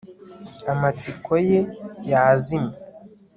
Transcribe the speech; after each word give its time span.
Amatsiko 0.71 1.33
ye 1.49 1.59
yazimye 2.11 2.77